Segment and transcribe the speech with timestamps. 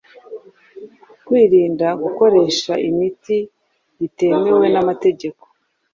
[1.25, 3.37] kwirinda gukoresha imiti
[3.99, 5.43] bitemewe n'amategeko,